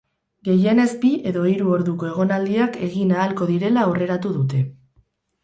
[0.47, 4.65] Gehienez bi edo hiru orduko egonaldiak egin ahalko direla aurreratu dute.